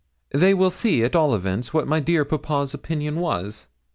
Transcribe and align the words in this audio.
'They 0.31 0.51
will 0.55 0.71
see, 0.71 1.03
at 1.03 1.15
all 1.15 1.35
events, 1.35 1.75
what 1.75 1.87
my 1.87 1.99
dear 1.99 2.25
papa's 2.25 2.73
opinion 2.73 3.17
was.' 3.19 3.67